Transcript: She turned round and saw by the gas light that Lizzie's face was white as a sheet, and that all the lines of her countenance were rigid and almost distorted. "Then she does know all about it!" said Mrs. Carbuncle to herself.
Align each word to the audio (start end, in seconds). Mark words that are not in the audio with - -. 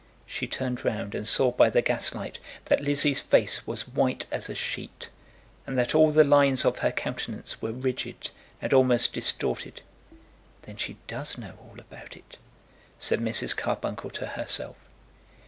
She 0.25 0.47
turned 0.47 0.83
round 0.83 1.13
and 1.13 1.27
saw 1.27 1.51
by 1.51 1.69
the 1.69 1.83
gas 1.83 2.15
light 2.15 2.39
that 2.65 2.81
Lizzie's 2.81 3.21
face 3.21 3.67
was 3.67 3.87
white 3.87 4.25
as 4.31 4.49
a 4.49 4.55
sheet, 4.55 5.11
and 5.67 5.77
that 5.77 5.93
all 5.93 6.09
the 6.09 6.23
lines 6.23 6.65
of 6.65 6.79
her 6.79 6.91
countenance 6.91 7.61
were 7.61 7.71
rigid 7.71 8.31
and 8.63 8.73
almost 8.73 9.13
distorted. 9.13 9.81
"Then 10.63 10.77
she 10.77 10.97
does 11.05 11.37
know 11.37 11.53
all 11.61 11.77
about 11.79 12.17
it!" 12.17 12.37
said 12.97 13.19
Mrs. 13.19 13.55
Carbuncle 13.55 14.09
to 14.09 14.25
herself. 14.25 14.75